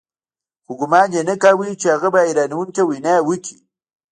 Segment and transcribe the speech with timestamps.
[0.63, 3.57] خو ګومان یې نه کاوه چې هغه به حیرانوونکې وینا وکړي